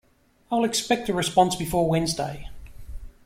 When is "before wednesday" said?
1.55-2.49